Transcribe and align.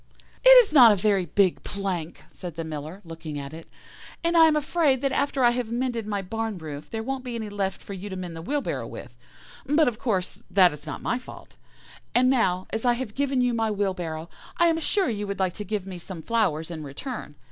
"'It 0.43 0.49
is 0.65 0.73
not 0.73 0.91
a 0.91 0.95
very 0.95 1.27
big 1.27 1.61
plank,' 1.61 2.23
said 2.33 2.55
the 2.55 2.63
Miller, 2.63 3.01
looking 3.05 3.37
at 3.37 3.53
it, 3.53 3.67
'and 4.23 4.35
I 4.35 4.47
am 4.47 4.55
afraid 4.55 5.01
that 5.01 5.11
after 5.11 5.43
I 5.43 5.51
have 5.51 5.71
mended 5.71 6.07
my 6.07 6.23
barn 6.23 6.57
roof 6.57 6.89
there 6.89 7.03
won't 7.03 7.23
be 7.23 7.35
any 7.35 7.49
left 7.49 7.83
for 7.83 7.93
you 7.93 8.09
to 8.09 8.15
mend 8.15 8.35
the 8.35 8.41
wheelbarrow 8.41 8.87
with; 8.87 9.15
but, 9.63 9.87
of 9.87 9.99
course, 9.99 10.41
that 10.49 10.73
is 10.73 10.87
not 10.87 11.03
my 11.03 11.19
fault. 11.19 11.55
And 12.15 12.31
now, 12.31 12.65
as 12.71 12.83
I 12.83 12.93
have 12.93 13.13
given 13.13 13.41
you 13.41 13.53
my 13.53 13.69
wheelbarrow, 13.69 14.27
I 14.57 14.69
am 14.69 14.79
sure 14.79 15.07
you 15.07 15.27
would 15.27 15.37
like 15.37 15.53
to 15.53 15.63
give 15.63 15.85
me 15.85 15.99
some 15.99 16.23
flowers 16.23 16.71
in 16.71 16.81
return. 16.83 17.35